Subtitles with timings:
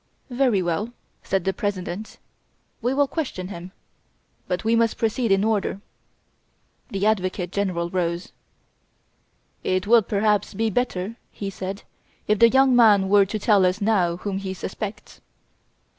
[0.31, 0.89] "Very well!"
[1.21, 2.17] said the President,
[2.81, 3.71] "we will question him.
[4.47, 5.79] But we must proceed in order."
[6.89, 8.31] The Advocate General rose:
[9.63, 11.83] "It would, perhaps, be better," he said,
[12.27, 15.21] "if the young man were to tell us now whom he suspects."